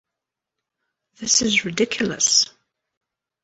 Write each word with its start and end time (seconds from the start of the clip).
This 1.19 1.43
is 1.43 1.63
ridiculous. 1.63 2.49